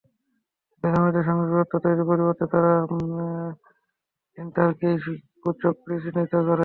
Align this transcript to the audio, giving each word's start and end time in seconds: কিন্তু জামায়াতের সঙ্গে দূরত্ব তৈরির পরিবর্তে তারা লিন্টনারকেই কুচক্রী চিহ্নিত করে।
কিন্তু 0.71 0.87
জামায়াতের 0.87 1.25
সঙ্গে 1.27 1.45
দূরত্ব 1.49 1.73
তৈরির 1.83 2.09
পরিবর্তে 2.09 2.45
তারা 2.53 2.73
লিন্টনারকেই 4.37 4.95
কুচক্রী 5.43 5.95
চিহ্নিত 6.03 6.33
করে। 6.39 6.59